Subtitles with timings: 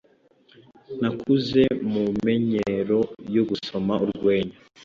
[1.01, 2.99] Nakuze mumenyero
[3.35, 4.57] yo gusoma urwenya.